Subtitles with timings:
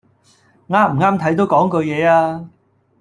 [0.67, 2.49] 啱唔啱睇都講句嘢吖